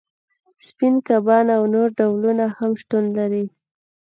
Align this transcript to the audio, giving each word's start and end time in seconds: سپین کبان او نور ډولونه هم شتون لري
سپین 0.65 0.93
کبان 1.07 1.47
او 1.57 1.63
نور 1.73 1.87
ډولونه 1.97 2.45
هم 2.57 2.71
شتون 2.81 3.03
لري 3.17 3.45